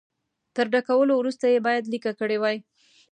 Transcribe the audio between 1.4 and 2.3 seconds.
یې باید لیکه